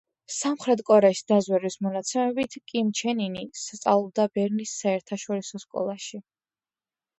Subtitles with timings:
[0.35, 6.25] სამხრეთ კორეის დაზვერვის მონაცემებით კიმ ჩენ ინი სწავლობდა ბერნის საერთაშორისო სკოლაში.